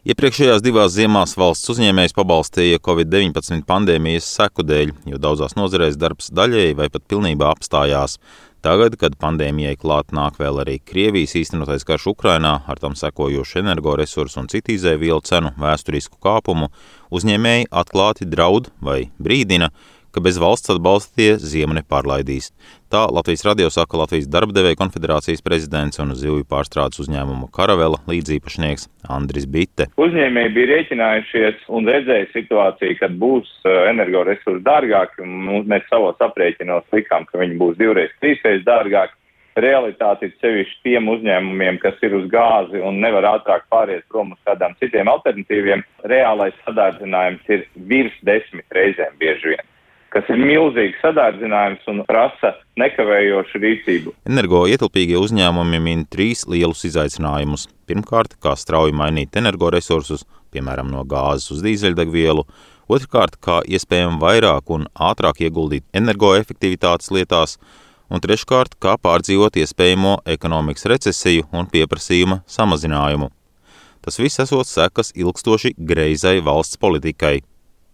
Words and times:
Iepriekšējās 0.00 0.62
divās 0.64 0.94
ziemās 0.94 1.34
valsts 1.36 1.68
uzņēmējs 1.74 2.14
pabalstīja 2.16 2.78
Covid-19 2.80 3.66
pandēmijas 3.68 4.24
seku 4.32 4.64
dēļ, 4.64 4.94
jo 5.12 5.18
daudzās 5.20 5.52
nozarēs 5.58 5.98
darbs 6.00 6.30
daļēji 6.32 6.78
vai 6.78 6.86
pat 6.88 7.04
pilnībā 7.04 7.50
apstājās. 7.52 8.14
Tagad, 8.64 8.96
kad 8.96 9.18
pandēmijai 9.20 9.76
klāt 9.76 10.14
nāk 10.16 10.40
vēl 10.40 10.62
arī 10.62 10.78
Krievijas 10.80 11.36
īstenotais 11.36 11.84
karš 11.84 12.14
Ukrainā, 12.14 12.54
ar 12.64 12.80
tam 12.80 12.96
sekojošu 12.96 13.60
energoresursu 13.60 14.40
un 14.40 14.48
citu 14.48 14.72
izēvielu 14.72 15.20
cenu 15.20 15.52
vēsturisku 15.60 16.16
kāpumu, 16.24 16.70
uzņēmēji 17.12 17.68
atklāti 17.68 18.24
draud 18.24 18.72
vai 18.80 19.02
brīdina, 19.20 19.68
ka 20.14 20.20
bez 20.24 20.38
valsts 20.42 20.72
atbalsta 20.74 21.14
tie 21.18 21.30
ziemu 21.38 21.76
nepārlaidīs. 21.78 22.50
Tā 22.90 23.04
Latvijas 23.14 23.44
radio 23.46 23.70
saka 23.70 24.00
Latvijas 24.00 24.26
darba 24.30 24.74
konfederācijas 24.78 25.44
prezidents 25.46 26.00
un 26.02 26.14
zivju 26.18 26.42
pārstrādes 26.50 26.98
uzņēmumu 27.04 27.50
Karavela 27.54 28.00
līdzīpašnieks 28.10 28.88
Andris 29.14 29.46
Bitte. 29.46 29.86
Uzņēmēji 30.00 30.54
bija 30.56 30.70
rēķinājušies 30.72 31.70
un 31.76 31.86
redzēja 31.90 32.26
situāciju, 32.34 32.98
kad 32.98 33.14
būs 33.22 33.52
uh, 33.62 33.86
energoresursi 33.92 34.64
dārgāki, 34.66 35.22
un 35.22 35.64
mēs 35.70 35.86
savos 35.92 36.18
aprēķinos 36.26 36.90
likām, 36.96 37.26
ka 37.30 37.40
viņi 37.42 37.58
būs 37.62 37.78
divreiz, 37.78 38.12
trīsreiz 38.22 38.66
dārgāki. 38.66 39.16
Realitāte 39.60 40.28
ir 40.28 40.36
sevišķi 40.40 40.78
tiem 40.86 41.08
uzņēmumiem, 41.10 41.80
kas 41.82 41.98
ir 42.06 42.14
uz 42.16 42.28
gāzi 42.30 42.78
un 42.86 43.00
nevar 43.02 43.26
ātrāk 43.32 43.66
pāriet 43.70 44.06
prom 44.08 44.30
uz 44.34 44.38
kādām 44.46 44.76
citiem 44.82 45.10
alternatīviem. 45.10 45.82
Reālais 46.10 46.54
sadārdzinājums 46.66 47.50
ir 47.50 47.66
virs 47.90 48.14
desmit 48.26 48.78
reizēm 48.78 49.18
bieži 49.18 49.54
vien 49.54 49.69
kas 50.14 50.26
ir 50.32 50.40
milzīgs 50.42 50.98
sadārdzinājums 51.04 51.86
un 51.90 52.02
prasa 52.08 52.54
nekavējošu 52.80 53.60
rīcību. 53.62 54.14
Energoietilpīgie 54.30 55.18
uzņēmumi 55.20 55.80
min 55.82 56.04
trīs 56.10 56.46
lielus 56.50 56.84
izaicinājumus. 56.88 57.68
Pirmkārt, 57.90 58.36
kā 58.42 58.56
strauji 58.58 58.96
mainīt 58.96 59.38
energoresursus, 59.38 60.26
piemēram, 60.54 60.90
no 60.90 61.04
gāzes 61.08 61.50
uz 61.54 61.62
dīzeļdegvielu, 61.66 62.46
otrkārt, 62.90 63.38
kā 63.42 63.60
iespējami 63.66 64.18
vairāk 64.22 64.72
un 64.74 64.88
ātrāk 64.94 65.44
ieguldīt 65.46 65.86
energoefektivitātes 65.94 67.12
lietās, 67.14 67.58
un 68.10 68.22
treškārt, 68.22 68.74
kā 68.82 68.96
pārdzīvot 68.98 69.60
iespējamo 69.62 70.20
ekonomikas 70.34 70.88
recesiju 70.90 71.46
un 71.54 71.70
pieprasījuma 71.70 72.42
samazinājumu. 72.50 73.30
Tas 74.00 74.16
viss 74.18 74.40
esot 74.42 74.66
sekas 74.66 75.12
ilgstoši 75.14 75.74
greizai 75.76 76.38
valsts 76.40 76.80
politikai. 76.80 77.42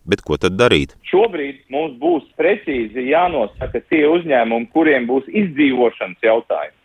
Bet 0.07 0.23
ko 0.27 0.39
tad 0.39 0.55
darīt? 0.59 0.95
Šobrīd 1.11 1.65
mums 1.75 1.97
būs 1.99 2.27
precīzi 2.39 3.09
jānosaka 3.11 3.83
tie 3.91 4.05
uzņēmumi, 4.07 4.71
kuriem 4.75 5.09
būs 5.11 5.27
izdzīvošanas 5.27 6.23
jautājumi. 6.23 6.77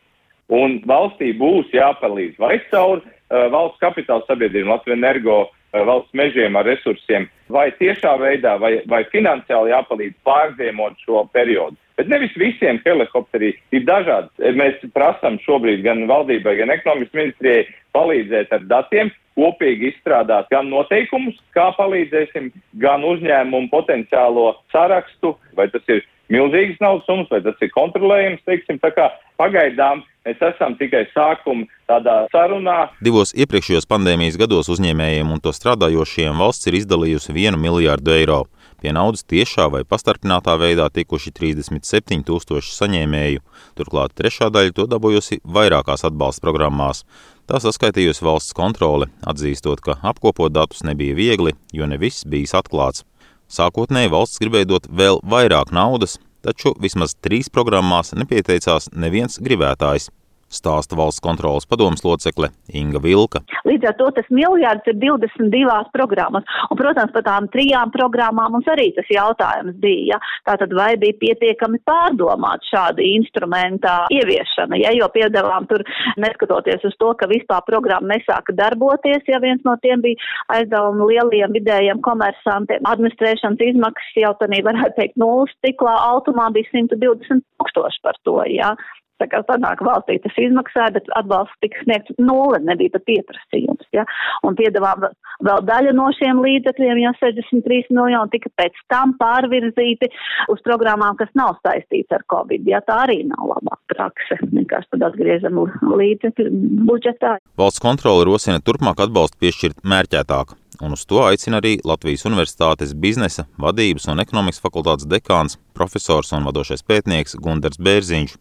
Un 0.51 0.79
valstī 0.89 1.31
būs 1.37 1.69
jāpalīdz 1.71 2.39
vai 2.41 2.57
caur 2.71 2.99
uh, 2.99 3.45
valsts 3.53 3.79
kapitāla 3.83 4.25
sabiedrību, 4.27 4.73
Latvijas 4.73 4.97
energo, 4.97 5.37
uh, 5.47 5.83
valsts 5.87 6.17
mežiem 6.17 6.57
ar 6.59 6.67
resursiem, 6.67 7.29
vai 7.53 7.69
tiešā 7.77 8.17
veidā, 8.19 8.57
vai, 8.59 8.73
vai 8.89 9.05
finansiāli 9.13 9.71
jāpalīdz 9.71 10.17
pārziemot 10.27 10.99
šo 11.05 11.23
periodu. 11.31 11.77
Bet 12.01 12.09
nevis 12.09 12.33
visiem 12.39 12.79
helikopterī 12.81 13.53
ir 13.75 13.85
dažādi. 13.85 14.51
Mēs 14.57 14.81
prasām 14.95 15.37
šobrīd 15.45 15.83
gan 15.85 16.07
valdībai, 16.09 16.55
gan 16.57 16.73
ekonomikas 16.73 17.13
ministrijai 17.13 17.67
palīdzēt 17.95 18.53
ar 18.55 18.63
datiem, 18.69 19.11
kopīgi 19.39 19.91
izstrādāt 19.91 20.49
gan 20.51 20.69
noteikumus, 20.71 21.37
kā 21.55 21.69
palīdzēsim, 21.77 22.51
gan 22.83 23.05
uzņēmumu 23.07 23.71
potenciālo 23.71 24.53
sarakstu, 24.73 25.35
vai 25.57 25.69
tas 25.71 25.85
ir 25.91 26.03
milzīgas 26.31 26.79
naudas 26.83 27.07
summas, 27.07 27.29
vai 27.31 27.41
tas 27.43 27.59
ir 27.63 27.71
kontrolējams, 27.75 28.43
teiksim, 28.47 28.79
tā 28.83 28.91
kā 28.95 29.09
pagaidām 29.41 30.03
mēs 30.25 30.41
esam 30.51 30.75
tikai 30.79 31.03
sākuma 31.15 31.67
tādā 31.89 32.25
sarunā. 32.33 32.91
Divos 33.03 33.33
iepriekšējos 33.35 33.89
pandēmijas 33.89 34.39
gados 34.39 34.71
uzņēmējiem 34.71 35.31
un 35.33 35.43
to 35.43 35.53
strādājošiem 35.55 36.39
valsts 36.41 36.69
ir 36.69 36.79
izdalījusi 36.81 37.35
vienu 37.35 37.59
miljārdu 37.61 38.15
eiro. 38.15 38.43
Pie 38.81 38.91
naudas 38.97 39.21
tiešā 39.29 39.67
vai 39.69 39.83
pastarpinātā 39.85 40.55
veidā 40.57 40.87
tikuši 40.89 41.29
37 41.37 42.23
tūkstoši 42.25 42.73
saņēmēju, 42.73 43.43
turklāt 43.77 44.15
trešā 44.17 44.49
daļa 44.53 44.73
to 44.77 44.87
dabūjusi 44.89 45.37
vairākās 45.45 46.05
atbalsta 46.09 46.41
programmās. 46.47 47.03
Tā 47.45 47.59
saskaitījusi 47.61 48.25
valsts 48.25 48.55
kontrole, 48.57 49.11
atzīstot, 49.21 49.83
ka 49.85 49.99
apkopot 50.01 50.53
datus 50.55 50.81
nebija 50.87 51.13
viegli, 51.17 51.53
jo 51.73 51.85
ne 51.85 51.99
viss 52.01 52.25
bijis 52.25 52.55
atklāts. 52.57 53.05
Sākotnēji 53.51 54.09
valsts 54.13 54.41
gribēja 54.41 54.71
dot 54.73 54.89
vēl 54.89 55.21
vairāk 55.21 55.69
naudas, 55.75 56.17
taču 56.41 56.73
vismaz 56.81 57.13
trīs 57.21 57.51
programmās 57.53 58.15
nepieteicās 58.17 58.89
neviens 58.97 59.37
gribētājs 59.43 60.09
stāsta 60.51 60.97
valsts 60.99 61.23
kontrolas 61.23 61.67
padomas 61.69 62.03
locekle 62.05 62.51
Inga 62.75 63.01
Vilka. 63.03 63.41
Līdz 63.67 63.87
ar 63.89 63.97
to 63.99 64.09
tas 64.17 64.27
miljards 64.33 64.87
ir 64.89 64.97
22 64.99 65.77
programmas. 65.95 66.47
Un, 66.69 66.79
protams, 66.79 67.13
par 67.15 67.25
tām 67.27 67.47
trijām 67.53 67.91
programmām 67.93 68.55
mums 68.55 68.67
arī 68.71 68.89
tas 68.97 69.07
jautājums 69.11 69.77
bija. 69.81 70.15
Ja? 70.15 70.19
Tātad 70.49 70.73
vai 70.75 70.93
bija 70.99 71.17
pietiekami 71.21 71.81
pārdomāt 71.87 72.65
šāda 72.69 73.03
instrumenta 73.05 73.95
ieviešana, 74.13 74.79
ja? 74.81 74.93
jo 74.97 75.07
piedevām 75.13 75.67
tur 75.71 75.85
neskatoties 76.21 76.83
uz 76.87 76.97
to, 76.99 77.13
ka 77.19 77.29
vispār 77.31 77.63
programma 77.67 78.15
nesāka 78.15 78.55
darboties, 78.57 79.23
ja 79.29 79.39
viens 79.43 79.63
no 79.67 79.77
tiem 79.83 80.03
bija 80.03 80.19
aizdevumi 80.57 81.11
lieliem 81.13 81.55
vidējiem 81.55 82.01
komersantiem. 82.05 82.83
Administrēšanas 82.91 83.67
izmaksas 83.71 84.17
jau 84.19 84.33
tādā 84.41 84.63
varētu 84.65 84.97
teikt 84.97 85.19
nulles 85.21 85.53
stiklā 85.59 85.93
automā 86.11 86.49
bija 86.55 86.69
120 86.73 87.45
tūkstoši 87.61 88.03
par 88.03 88.19
to. 88.25 88.41
Ja? 88.51 88.75
Tā 89.21 89.27
kā 89.29 89.41
sanāk 89.45 89.83
valstī 89.85 90.17
tas 90.23 90.37
izmaksāja, 90.41 90.95
bet 90.97 91.09
atbalsts 91.19 91.59
tika 91.63 91.83
sniegts 91.85 92.15
nulle, 92.19 92.61
nebija 92.65 92.95
pat 92.95 93.05
pieprasījums. 93.09 93.85
Ja? 93.95 94.05
Un 94.47 94.57
piedāvām 94.59 95.05
vēl 95.45 95.65
daļa 95.67 95.93
no 95.97 96.07
šiem 96.17 96.41
līdzekļiem, 96.41 97.03
ja 97.03 97.13
63 97.19 97.93
miljoni 97.93 98.33
tika 98.33 98.51
pēc 98.61 98.79
tam 98.93 99.13
pārvirzīti 99.21 100.09
uz 100.53 100.63
programmām, 100.65 101.17
kas 101.19 101.29
nav 101.37 101.59
saistīts 101.61 102.13
ar 102.17 102.25
Covid. 102.33 102.65
Ja? 102.69 102.81
Tā 102.87 103.03
arī 103.05 103.21
nav 103.29 103.45
labā 103.53 103.77
prakse. 103.93 104.39
Vienkārši 104.51 104.95
tad 104.95 105.05
atgriezam 105.11 105.61
līdzekļu 106.01 106.49
budžetā. 106.89 107.37
Valsts 107.61 107.83
kontrole 107.83 108.25
rosina 108.27 108.63
turpmāk 108.63 109.05
atbalstu 109.05 109.39
piešķirt 109.45 109.85
mērķētāk 109.85 110.57
un 110.81 110.95
uz 110.97 111.05
to 111.05 111.21
aicina 111.23 111.59
arī 111.61 111.77
Latvijas 111.85 112.25
Universitātes 112.25 112.95
biznesa, 112.97 113.45
vadības 113.61 114.07
un 114.11 114.23
ekonomikas 114.23 114.61
fakultātes 114.63 115.09
dekāns, 115.09 115.59
profesors 115.77 116.33
un 116.37 116.47
vadošais 116.47 116.85
pētnieks 116.87 117.37
Gundars 117.41 117.81
Bērziņš. 117.81 118.37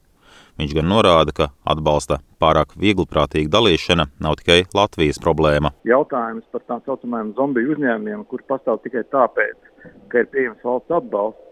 Viņš 0.59 0.75
gan 0.79 0.91
norāda, 0.91 1.35
ka 1.37 1.51
atbalsta 1.69 2.21
pārāk 2.43 2.75
viegliprātīga 2.81 3.53
dalīšana 3.53 4.09
nav 4.25 4.41
tikai 4.41 4.65
Latvijas 4.77 5.21
problēma. 5.23 5.75
Jautājums 5.89 6.47
par 6.53 6.65
tā 6.67 6.81
saucamajiem 6.87 7.35
zombiju 7.39 7.77
uzņēmumiem, 7.77 8.27
kur 8.31 8.43
pastāv 8.49 8.83
tikai 8.85 9.05
tāpēc, 9.13 9.57
ka 10.11 10.25
ir 10.25 10.33
pieejams 10.35 10.67
valsts 10.67 10.99
atbalsts, 11.01 11.47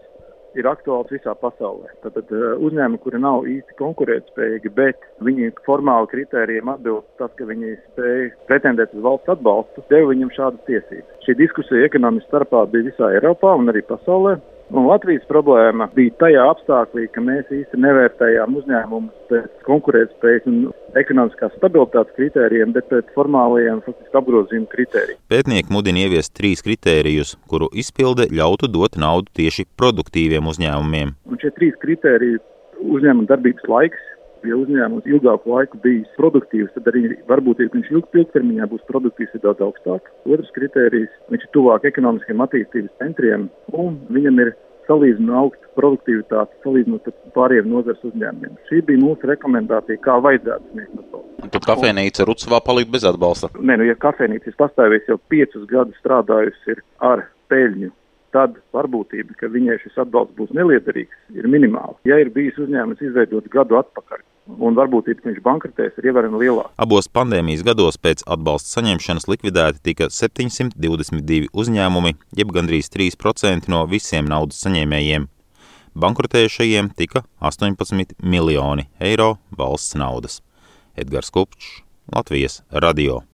ir 0.57 0.67
aktuāls 0.69 1.09
visā 1.13 1.33
pasaulē. 1.37 1.91
Tad 2.03 2.17
uh, 2.33 2.57
uzņēmumi, 2.65 3.01
kuri 3.03 3.21
nav 3.21 3.47
īsti 3.49 3.77
konkurētspējīgi, 3.79 4.71
bet 4.77 5.03
viņi 5.25 5.51
formāli 5.67 6.09
kritērijiem 6.13 6.71
atbilst 6.73 7.09
tas, 7.21 7.31
ka 7.37 7.47
viņi 7.49 7.75
spēj 7.91 8.29
pretendēt 8.49 8.95
uz 8.97 9.05
valsts 9.05 9.35
atbalstu, 9.35 9.85
deva 9.93 10.11
viņam 10.13 10.33
šādas 10.37 10.65
tiesības. 10.69 11.19
Šī 11.25 11.37
diskusija 11.43 11.89
ekonomiski 11.89 12.29
starpā 12.31 12.65
bija 12.71 12.89
visā 12.89 13.11
Eiropā 13.17 13.53
un 13.59 13.69
arī 13.73 13.85
pasaulē. 13.89 14.39
Un 14.69 14.85
Latvijas 14.85 15.23
problēma 15.25 15.87
bija 15.95 16.13
tajā 16.21 16.43
apstākļā, 16.51 17.07
ka 17.15 17.21
mēs 17.25 17.47
īsti 17.49 17.79
nevērtējām 17.81 18.57
uzņēmumus 18.59 19.23
pēc 19.31 19.63
konkurētspējas 19.65 20.45
un 20.51 20.59
ekonomiskās 20.99 21.55
stabilitātes 21.57 22.13
kritērijiem, 22.19 22.75
bet 22.75 22.85
pēc 22.91 23.09
formālajiem 23.15 23.81
apgrozījuma 24.21 24.69
kritērijiem. 24.69 25.17
Pētnieki 25.33 25.73
mudina 25.73 26.03
ieviest 26.05 26.35
trīs 26.37 26.61
kritērijus, 26.65 27.33
kuru 27.49 27.71
izpilde 27.73 28.29
ļautu 28.29 28.69
dot 28.69 28.99
naudu 29.01 29.33
tieši 29.41 29.65
produktīviem 29.79 30.53
uzņēmumiem. 30.53 31.17
Un 31.25 31.41
šie 31.41 31.49
trīs 31.57 31.73
kritēriji- 31.81 32.37
uzņēmuma 32.93 33.25
darbības 33.33 33.65
laiks, 33.73 34.05
ja 34.47 34.55
uzņēmums 34.55 35.09
ilgāku 35.09 35.51
laiku 35.51 35.81
bijis 35.83 36.07
produktīvs, 36.15 36.71
tad 36.77 36.87
arī 36.93 37.17
varbūtība, 37.27 37.73
viņš 37.73 37.91
ilg, 37.91 38.07
ilgtermiņā 38.21 38.69
būs 38.71 38.85
produktīvs, 38.87 39.33
ir 39.35 39.43
daudz 39.43 39.65
augstāka. 39.65 40.13
Otrs 40.29 40.53
kritērijs- 40.55 41.11
viņš 41.31 41.43
ir 41.43 41.53
tuvāk 41.57 41.85
ekonomiskiem 41.89 42.45
attīstības 42.45 42.97
centriem 43.01 43.49
un 43.73 43.99
viņam 44.09 44.39
ir 44.45 44.55
salīdzinu 44.89 45.37
augstu 45.39 45.69
produktivitāti, 45.77 46.57
salīdzinot 46.65 47.07
ar 47.11 47.15
pārējiem 47.37 47.69
nozares 47.71 48.03
uzņēmumiem. 48.09 48.57
Šī 48.69 48.81
bija 48.89 49.03
mūsu 49.03 49.29
rekomendācija, 49.29 50.01
kā 50.03 50.17
vajadzētu 50.25 50.73
sniegt 50.73 50.97
atbalstu. 50.97 51.49
Tad 51.55 51.69
kafejnīca 51.69 52.27
Rucavā 52.27 52.59
palika 52.65 52.95
bez 52.97 53.07
atbalsta? 53.07 53.51
Nē, 53.55 53.79
nu, 53.79 53.87
ja 53.87 53.95
kafejnīca 54.01 54.51
ir 54.51 54.59
pastāvējusi 54.59 55.13
jau 55.13 55.19
piecus 55.31 55.69
gadus 55.69 56.01
strādājusi 56.03 56.79
ar 57.11 57.27
peļņu 57.51 57.93
tad 58.35 58.57
varbūtība, 58.75 59.35
ka 59.39 59.49
viņai 59.49 59.79
šis 59.83 59.97
atbalsts 60.03 60.37
būs 60.37 60.51
neliederīgs, 60.53 61.15
ir 61.33 61.47
minimāla. 61.49 61.95
Ja 62.05 62.19
ir 62.21 62.29
bijis 62.33 62.59
uzņēmums 62.61 63.01
izveidots 63.01 63.49
gadu 63.53 63.79
atpakaļ, 63.79 64.21
un 64.57 64.77
varbūtība, 64.77 65.21
ka 65.21 65.29
viņš 65.29 65.41
bankrotēs, 65.45 65.97
ir 65.99 66.09
ievērojami 66.09 66.41
lielāka. 66.43 66.71
Abos 66.81 67.09
pandēmijas 67.11 67.65
gados 67.67 67.99
pēc 68.01 68.23
atbalsta 68.25 68.79
saņemšanas 68.79 69.27
likvidēti 69.29 69.83
tika 69.91 70.09
722 70.13 71.51
uzņēmumi, 71.53 72.15
jeb 72.39 72.53
gandrīz 72.55 72.91
3% 72.93 73.69
no 73.71 73.83
visiem 73.91 74.29
naudas 74.29 74.61
saņēmējiem. 74.65 75.29
Bankrotējušajiem 75.99 76.93
tika 76.97 77.25
18 77.41 78.15
miljoni 78.23 78.87
eiro 78.99 79.35
valsts 79.57 79.97
naudas. 79.99 80.39
Edgars 80.99 81.33
Kupčs, 81.33 81.81
Latvijas 82.13 82.61
radio. 82.69 83.23